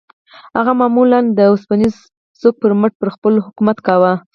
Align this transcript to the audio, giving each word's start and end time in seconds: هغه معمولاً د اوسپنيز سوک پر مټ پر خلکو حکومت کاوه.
هغه 0.57 0.71
معمولاً 0.79 1.19
د 1.37 1.39
اوسپنيز 1.51 1.95
سوک 2.39 2.55
پر 2.61 2.71
مټ 2.79 2.91
پر 3.01 3.09
خلکو 3.15 3.45
حکومت 3.47 3.77
کاوه. 3.87 4.13